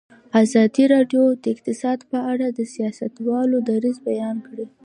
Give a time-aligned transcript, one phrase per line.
[0.43, 4.65] ازادي راډیو د اقتصاد په اړه د سیاستوالو دریځ بیان کړی.